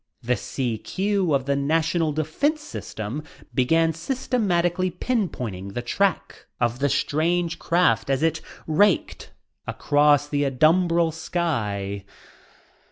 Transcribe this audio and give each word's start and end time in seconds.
The 0.23 0.33
CQ 0.33 1.35
of 1.35 1.45
the 1.45 1.55
National 1.55 2.11
Defense 2.11 2.61
system 2.61 3.23
began 3.53 3.93
systematically 3.93 4.89
pinpointing 4.89 5.75
the 5.75 5.83
track 5.83 6.47
of 6.59 6.79
the 6.79 6.89
strange 6.89 7.59
craft 7.59 8.09
as 8.09 8.23
it 8.23 8.41
raked 8.65 9.29
across 9.67 10.27
the 10.27 10.43
adumbral 10.43 11.13
sky. 11.13 12.03